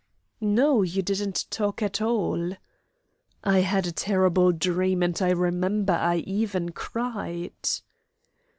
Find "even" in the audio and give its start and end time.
6.25-6.71